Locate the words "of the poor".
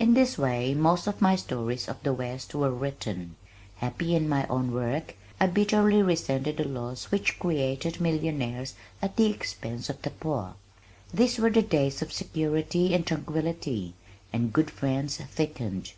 9.88-10.54